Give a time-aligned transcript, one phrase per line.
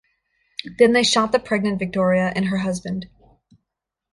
[0.79, 3.07] Then they shot the pregnant Wiktoria and her husband.